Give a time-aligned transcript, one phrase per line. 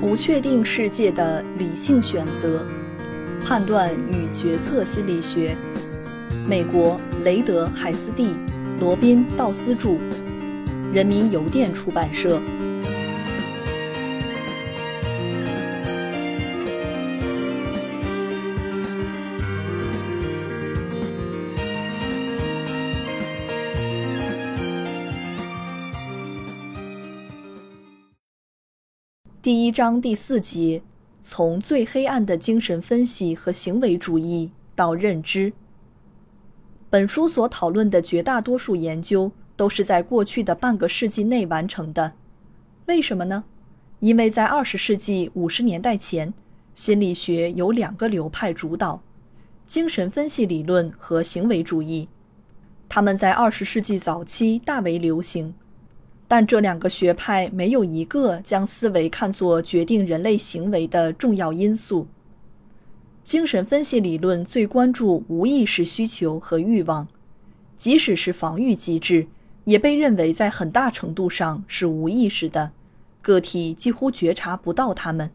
[0.00, 2.64] 不确定世界的理性选择，
[3.44, 5.56] 判断与决策心理学。
[6.46, 8.36] 美国雷德海斯蒂、
[8.80, 9.96] 罗宾道斯著，
[10.92, 12.40] 人民邮电出版社。
[29.40, 30.82] 第一章第四节：
[31.22, 35.52] 从最黑暗的精神分析和行为主义到认知。
[36.90, 42.14] 本书所讨论的绝大多数研究都是在过去的半个世纪内完成的。
[42.86, 43.44] 为什么呢？
[44.00, 46.34] 因为在二十世纪五十年代前，
[46.74, 49.00] 心理学有两个流派主导：
[49.64, 52.08] 精神分析理论和行为主义。
[52.88, 55.54] 他们在二十世纪早期大为流行。
[56.28, 62.06] 但这两个学派没有一个将思维看作决定人类行为的重要因素。
[63.24, 67.08] 精神分析理论最关注无意识需求和欲望，
[67.78, 69.26] 即使是防御机制，
[69.64, 72.72] 也被认为在很大程度上是无意识的，
[73.22, 75.30] 个体几乎觉察不到它们。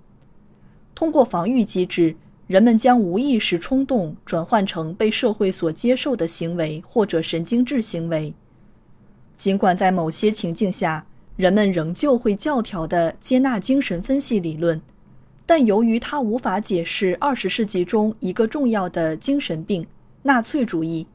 [0.93, 8.31] 通过防御机制，人们将无意识冲动转换成被社会所接受的行为或者神经质行为。
[9.37, 14.81] 尽管在某些情境下，人们仍旧会教条地接纳精神分析理论，
[15.45, 19.85] 但由于它无法解释二十世纪中一个重要的精神病——
[20.23, 21.05] 纳粹主义，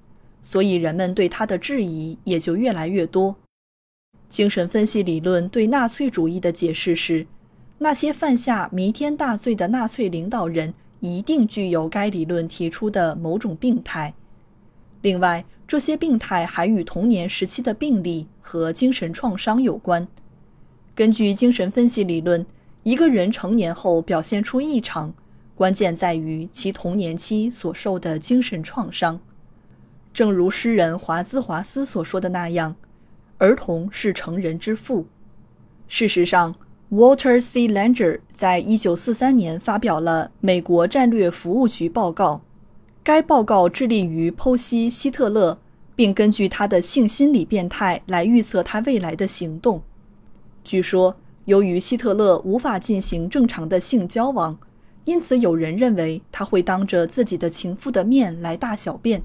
[0.42, 3.34] 所以人们对它的质疑也就越来越多。
[4.28, 7.26] 精神分析理论对纳粹主义的解释是：
[7.78, 14.12] 那些犯下弥天大罪的纳粹领导人一定具有该理论提出的某种病态。
[15.02, 20.06] 另外，这些病态还与童年时期的病例和精神创伤有关。
[20.94, 22.44] 根据精神分析理论，
[22.82, 25.14] 一个人成年后表现出异常，
[25.54, 29.20] 关键在于其童年期所受的精神创伤。
[30.12, 32.74] 正如诗人华兹华斯所说的那样
[33.38, 35.06] ：“儿童是成人之父。”
[35.86, 36.56] 事实上
[36.90, 37.68] ，Walter C.
[37.68, 42.42] Langer 在一九四三年发表了《美国战略服务局报告》。
[43.08, 45.58] 该报告致力于剖析希特勒，
[45.96, 49.82] 并根据他的性心理变态来预测他未来的行动。
[50.62, 51.16] 据说，
[51.46, 54.58] 由于希特勒无法进行正常的性交往，
[55.06, 59.22] 因此有人认为他会当着自己的情妇的面来大小便，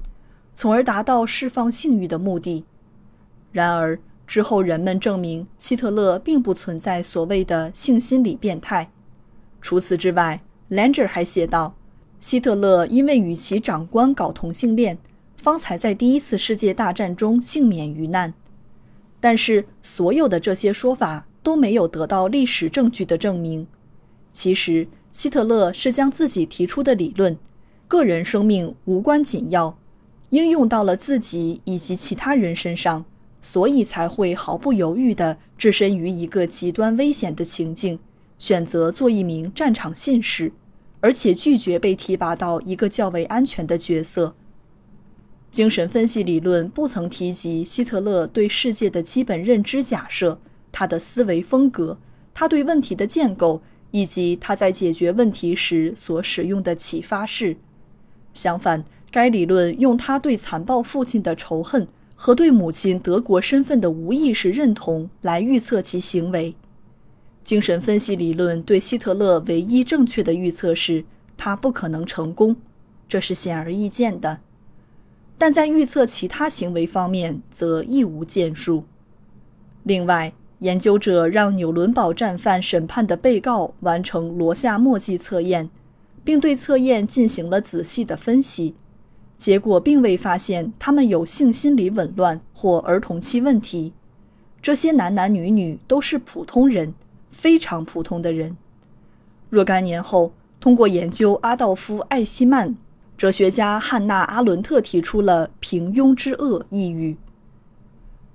[0.54, 2.64] 从而达到释放性欲的目的。
[3.52, 8.90] 然而，之后人们证明希特勒并不存在所谓的性心理变态。
[9.60, 11.74] 除此之外，兰哲还写道。
[12.24, 14.96] 希特勒因为与其长官搞同性恋，
[15.36, 18.32] 方才在第一次世界大战中幸免于难。
[19.20, 23.66] 但是，所有的这些说法都没有得到历史证据的证明。
[24.32, 27.36] 其实，希特勒是将自己提出的理论
[27.86, 29.76] “个人生命无关紧要”
[30.30, 33.04] 应用到了自己以及其他人身上，
[33.42, 37.98] 所以才会毫不犹豫地置身于一个极端危险的情境，
[38.38, 40.50] 选择做一名战场信使。
[41.04, 44.34] 而且拒绝被提拔到一个较为安全的角色。
[45.50, 50.40] 精神分析理论不曾提及希特勒对世界的基本认知假设、
[50.72, 51.98] 他的思维风格、
[52.32, 53.60] 他对问题的建构
[53.90, 57.58] 以及他在解决问题时所使用的启发式。
[58.32, 66.54] 相反，该理论用他对残暴父亲的仇恨和对母亲德国身份的无意识认同来预测其行为。
[67.44, 71.04] 精神分析理论对希特勒唯一正确的预测是，
[71.36, 72.56] 他不可能成功，
[73.06, 74.40] 这是显而易见的。
[75.36, 78.84] 但在预测其他行为方面，则一无建树。
[79.82, 85.68] 另外，研究者让纽伦堡战犯审判的被告完成罗夏墨迹测验，
[86.24, 88.74] 并对测验进行了仔细的分析，
[89.36, 93.92] 结果并未发现他们有性心理紊乱或儿童期问题。
[94.62, 96.94] 这些男男女女都是普通人。
[97.34, 98.56] 非常普通的人。
[99.50, 102.74] 若干年后，通过研究阿道夫·艾希曼，
[103.18, 107.16] 哲学家汉娜·阿伦特提出了“平庸之恶”一语。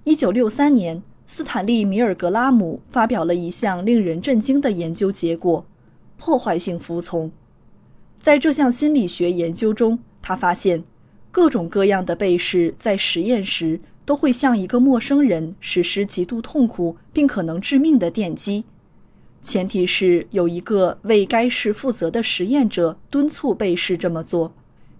[0.03, 5.65] 一九六三年，斯坦利·米尔格拉姆发表了一项令人震惊的研究结果：
[6.17, 7.31] 破坏性服从。
[8.19, 10.83] 在这项心理学研究中，他发现
[11.31, 18.65] 各种各样的被试在实验时都会向一个陌生人实施极度痛苦并可能致命的电击。
[19.41, 24.53] 前提是有一个为该事负责的实验者敦促被试这么做，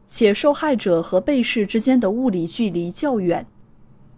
[0.07, 3.45] 且受害者和被试之间的物理距离较远。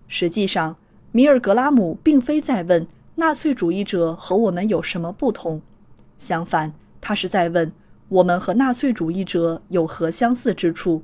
[0.07, 0.75] 实际上，
[1.11, 5.61] 米尔格拉姆并非在问纳粹主义者和我们有什么不同。
[6.19, 7.71] 相反，他是在问
[8.09, 11.03] 我们和纳粹主义者有何相似之处。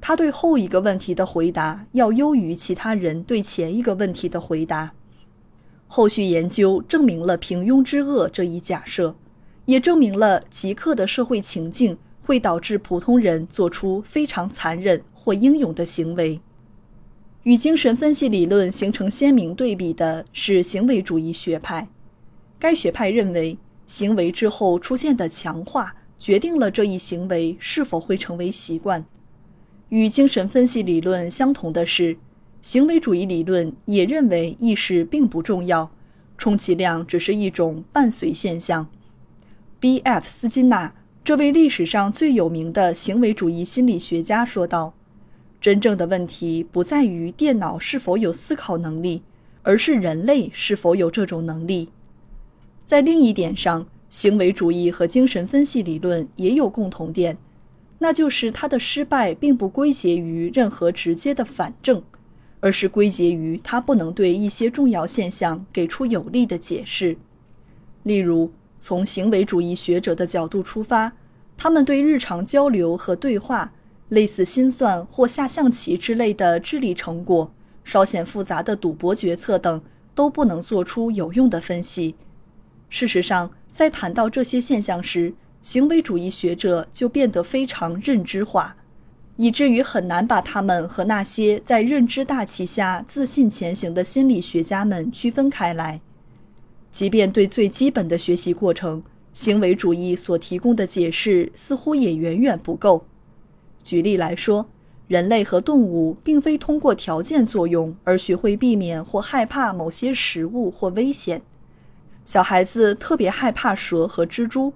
[0.00, 4.92] 他对后一个问题的回答要优于其他人对前一个问题的回答。
[5.92, 9.16] 后续研究证明了平庸之恶这一假设，
[9.64, 16.40] 也证明了极客的社会情境会导致普通人做出非常残忍或英勇的行为。
[17.42, 21.88] 与精神分析理论形成鲜明对比的是行为主义学派。
[22.56, 23.58] 该学派认为，
[23.88, 29.04] 行为之后出现的强化决定了这一行为是否会成为习惯。
[29.88, 32.16] 与精神分析理论相同的是，
[32.62, 35.90] 行为主义理论也认为意识并不重要，
[36.36, 38.86] 充其量只是一种伴随现象。
[39.78, 40.26] B.F.
[40.26, 40.92] 斯金纳
[41.24, 44.94] 这位历史上最有名的行为主义心理学家说道。
[45.60, 49.22] 真正的问题不在于电脑是否有思考能力，
[49.62, 51.90] 而是人类是否有这种能力。
[52.86, 57.36] 在另一点上，行为主义和精神分析理论也有共同点，
[57.98, 62.02] 那就是它的失败并不归结于任何直接的反证，
[62.60, 67.16] 而是归结于它不能对一些重要现象给出有力的解释。
[68.04, 71.12] 例如，从行为主义学者的角度出发，
[71.56, 73.72] 他们对日常交流和对话。
[74.10, 77.48] 类似心算或下象棋之类的智力成果，
[77.84, 79.80] 稍显复杂的赌博决策等，
[80.16, 82.16] 都不能做出有用的分析。
[82.88, 85.32] 事实上，在谈到这些现象时，
[85.62, 88.74] 行为主义学者就变得非常认知化，
[89.40, 95.98] 以至于很难把他们和那些在认知大旗下自信前行的心理学家们区分开来。
[96.90, 99.02] 即便对最基本的学习过程，
[99.32, 103.06] 行为主义所提供的解释似乎也远远不够。
[103.82, 104.68] 举例来说，
[105.08, 111.40] 人类和动物并非通过条件作用而学会避免或害怕某些食物或危险。
[112.26, 114.74] 小孩子特别害怕蛇和蜘蛛，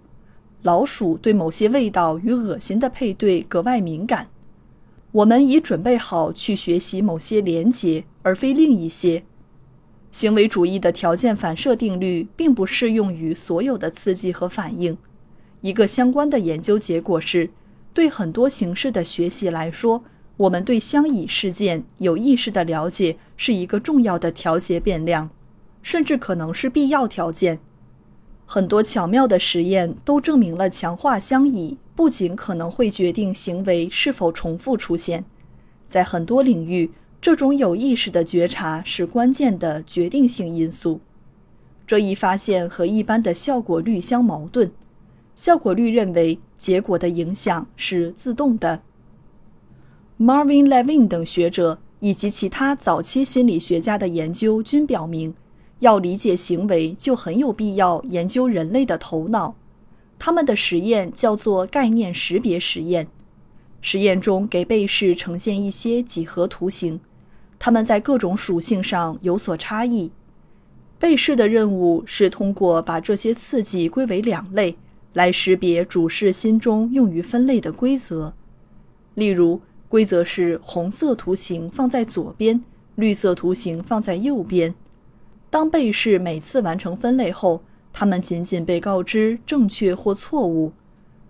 [0.62, 4.26] 老鼠对某些味道与恶心的配对格外敏感。
[5.14, 9.22] 我们已准备好去学习某些连结，而非另一些。
[10.10, 14.98] 行为主义的条件反射定律并不适用于所有的刺激和反应。
[15.60, 17.50] 一个相关的研究结果是。
[17.92, 20.02] 对很多形式的学习来说，
[20.36, 25.30] 我们对相倚事件有意识的了解是一个重要的调节变量，
[25.80, 27.60] 甚至可能是必要条件。
[28.46, 35.24] 很多巧妙的实验都证明了强化相倚不仅可能会决定行为是否重复出现，
[35.86, 41.00] 在很多领域，这种有意识的觉察是关键的决定性因素。
[41.86, 44.70] 这一发现和一般的效果律相矛盾。
[45.34, 46.38] 效果律认为。
[46.56, 48.80] 结果的影响是自动的。
[50.18, 55.34] Marvin Levin 等学者以及其他早期心理学家的研究均表明，
[55.80, 59.54] 要理解行为就很有必要研究人类的头脑。
[60.24, 63.06] 他们的实验叫做概念识别实验。
[63.82, 66.98] 实验中给被试呈现一些几何图形，
[67.58, 70.10] 它们在各种属性上有所差异。
[70.98, 74.78] 被试的任务是通过把这些刺激归为两类。
[75.12, 78.32] 来识别主视心中用于分类的规则，
[79.12, 79.60] 例如，
[79.90, 84.74] 规则是红色图形放在左边，绿色图形放在右边。
[85.50, 87.62] 当被试每次完成分类后，
[87.94, 90.72] 他们仅仅被告知正确或错误。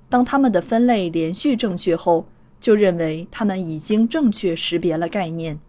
[0.09, 2.27] 当他们的分类连续正确后，
[2.59, 5.61] 就认为他们已经正确识别了概念。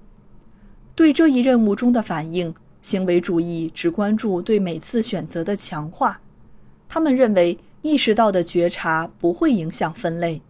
[0.95, 6.19] 对这一任务中的反应，行为主义只关注对每次选择的强化。
[6.89, 7.59] 他们认为。
[7.85, 10.41] 意识到的觉察不会影响分类。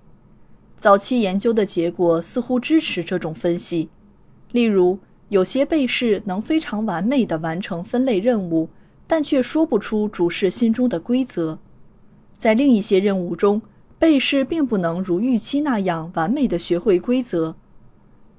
[0.78, 3.90] 早期研究的结果似乎支持这种分析。
[4.54, 4.98] 例如，
[5.28, 8.70] 有些被试能非常完美地完成分类任务，
[9.08, 11.60] 但却说不出主事心中的规则。
[12.36, 13.62] 在另一些任务中，
[13.98, 17.56] 被试并不能如预期那样完美地学会规则。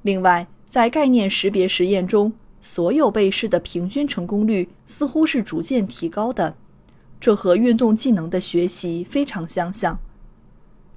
[0.03, 6.55] 另外，在概念识别实验中，所有被试的平均成功率似乎是逐渐提高的。
[7.19, 9.99] 这和运动技能的学习非常相像。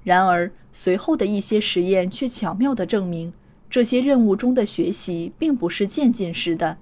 [0.04, 3.32] 然而，随后的一些实验却巧妙地证明，
[3.70, 6.76] 这些任务中的学习并不是渐进式的。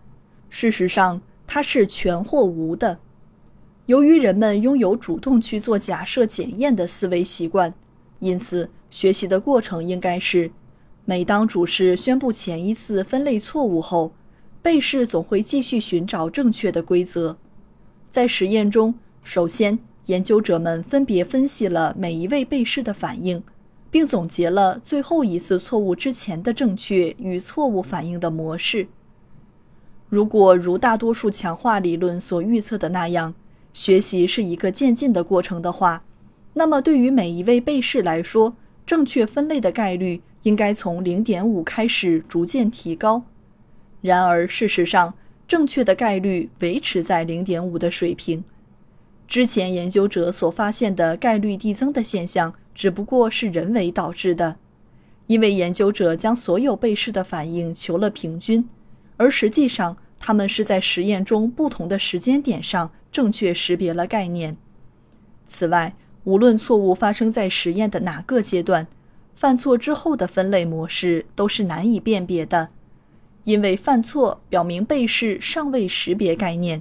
[0.50, 3.00] 事实上，它是全或无的。
[3.86, 7.72] 由于人们拥有主动去做假设检验的思维习惯，
[8.20, 10.50] 因此学习的过程应该是：
[11.06, 14.12] 每当主事宣布前一次分类错误后，
[14.60, 17.36] 被试总会继续寻找正确的规则。
[18.10, 18.94] 在实验中。
[19.24, 23.42] 首先，研究者们分别分析了每一位被试的反应，
[23.90, 28.88] 并总结了最后一次错误之前的正确与错误反应的模式。
[30.08, 33.34] 如果如大多数强化理论所预测的那样，
[33.72, 36.02] 学习是一个渐进的过程的话，
[36.54, 43.22] 那么对于每一位被试来说，正确分类的概率应该从零点五开始逐渐提高。
[44.00, 45.12] 然而，事实上，
[45.46, 48.42] 正确的概率维持在零点五的水平。
[49.26, 54.56] 之前研究者所发现的概率递增的现象，只不过是人为导致的，
[55.26, 58.66] 因为研究者将所有被试的反应求了平均，
[59.18, 64.56] 而实际上他们是在实验中不同的时间点上正确识别了概念。
[65.46, 65.94] 此外，
[66.24, 68.86] 无论错误发生在实验的哪个阶段，
[69.36, 72.70] 犯错之后的分类模式都是难以辨别的，
[73.44, 76.80] 因为犯错表明被试尚未识别概念，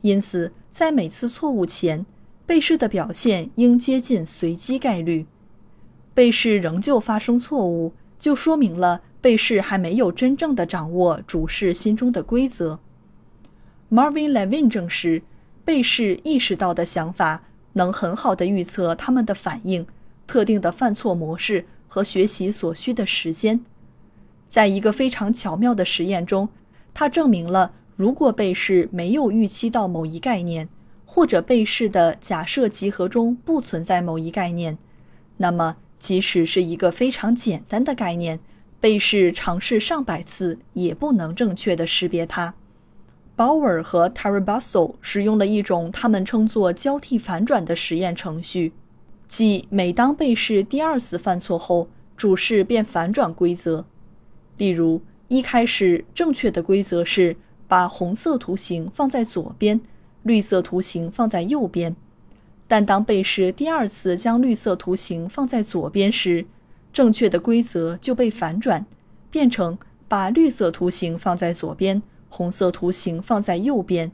[0.00, 0.52] 因此。
[0.72, 2.06] 在每次错误前，
[2.46, 5.26] 被试的表现应接近随机概率。
[6.14, 12.78] 被试仍旧发生错误，就说明了被试还没有真正的掌握主试心中的规则。
[13.90, 15.22] Marvin Levin 证实，
[15.64, 17.42] 被试意识到的想法
[17.74, 19.86] 能很好的预测他们的反应、
[20.26, 23.60] 特定的犯错模式和学习所需的时间。
[24.48, 26.48] 在一个非常巧妙的实验中，
[26.94, 27.72] 他证明了。
[27.96, 30.68] 如果被试没有预期到某一概念，
[31.04, 34.78] 或者被试的假设集合中不存在某一概念，
[35.36, 38.40] 那么即使是一个非常简单的概念，
[38.80, 42.54] 被试尝试上百次也不能正确的识别它。
[43.36, 48.72] Bauer 和 Tarabasso 使用了一种他们称作交替反转的实验程序，
[49.28, 53.84] 即每当被试第二次犯错后，主试便反转规则。
[54.56, 57.36] 例如，一开始正确的规则是。
[57.70, 59.80] 把红色图形放在左边，
[60.24, 61.94] 绿色图形放在右边。
[62.66, 66.46] 但当被试第二次将绿色图形放在左边时，
[66.92, 68.84] 正确的规则就被反转，
[69.30, 69.78] 变成
[70.08, 74.10] 把绿色图形放在左边，红色图形放在右边。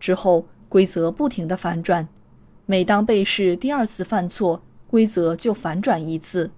[0.00, 2.08] 之后，规则不停地反转。
[2.66, 6.50] 每当被试第二次犯错，规则就反转一次。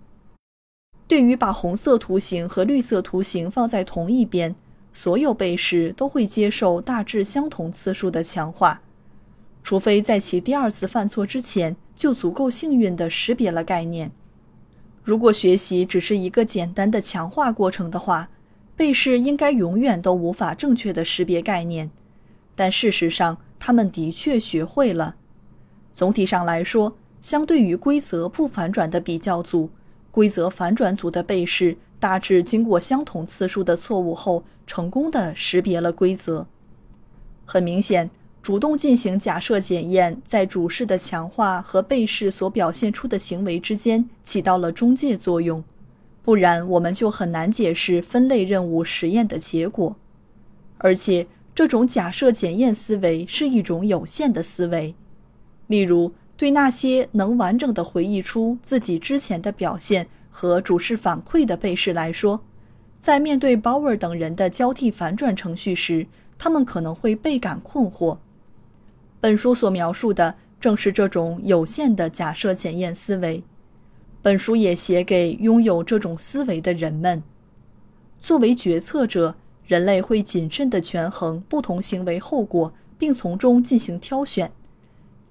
[1.08, 4.54] 对于把红色图形和绿色图形放在同一边。
[4.92, 8.80] 所有被试都会接受大致相同次数的强化，
[9.62, 14.10] 除非在其第二次犯错之前就足够幸运地识别了概念。
[15.06, 18.28] 如果学习只是一个简单的强化过程的话，
[18.74, 21.88] 被试应该永远都无法正确的识别概念。
[22.56, 25.14] 但事实上，他们的确学会了。
[25.92, 29.70] 总体上来说，相对于规则不反转的比较组，
[30.10, 31.76] 规则反转组的被试。
[32.00, 36.44] 大致经过相同次数的错误后，成功的识别了规则。
[37.44, 38.10] 很明显，
[38.46, 45.64] 主动进行假设检验，在主试的强化和被试所表现出的行为之间起到了中介作用，
[46.22, 49.96] 不然我们就很难解释分类任务实验的结果。
[50.78, 51.26] 而且，
[51.56, 54.94] 这种假设检验思维是一种有限的思维。
[55.66, 60.06] 例如，对那些能完整的回忆出自己之前的表现。
[60.30, 62.40] 和主事反馈的被试来说，
[63.00, 66.06] 在面对 Bauer 等人的交替反转程序时，
[66.38, 68.18] 他们可能会倍感困惑。
[69.20, 73.42] 本书所描述的正是这种有限的假设检验思维。
[74.22, 77.22] 本书也写给拥有这种思维的人们。
[78.18, 79.34] 作为决策者，
[79.66, 84.52] 人类会谨慎地权衡不同行为后果，并从中进行挑选。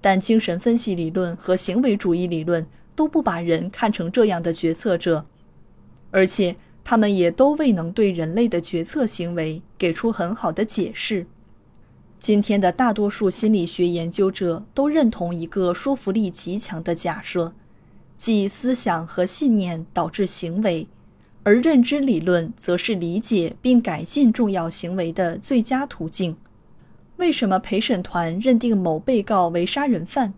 [0.00, 2.66] 但精神分析理论和行为主义理论。
[2.96, 5.26] 都不把人看成这样的决策者，
[6.10, 11.26] 而且他们也都未能对人类的决策行为给出很好的解释。
[12.26, 17.52] 今天的大多数心理学研究者都认同一个说服力极强的假设，
[18.16, 20.88] 即思想和信念导致行为，
[21.44, 26.36] 而认知理论则是理解并改进重要行为的最佳途径。
[27.18, 30.34] 为什么陪审团认定某被告为杀人犯？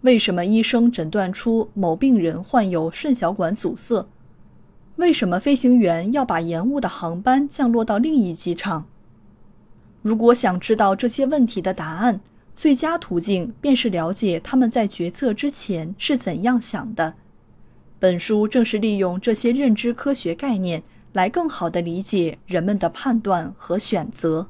[0.00, 4.08] 为什么医生诊断出某病人患有肾小管阻塞？
[4.96, 8.88] 为什么飞行员要把延误的航班降落到另一机场？
[10.02, 12.20] 如果想知道这些问题的答案，
[12.52, 17.14] 最佳途径便是了解他们在决策之前是怎样想的。
[17.98, 20.82] 本书正是利用这些认知科学概念，
[21.12, 24.48] 来更好地理解人们的判断和选择。